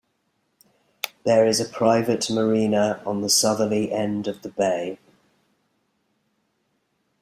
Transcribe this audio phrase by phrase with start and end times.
[1.27, 4.97] There is a private marina on the southerly end of the bay.